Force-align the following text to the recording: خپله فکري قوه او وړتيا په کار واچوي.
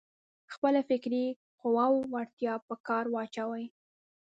خپله 0.53 0.81
فکري 0.89 1.25
قوه 1.61 1.85
او 1.89 1.95
وړتيا 2.13 2.53
په 2.67 2.75
کار 2.87 3.05
واچوي. 3.13 3.65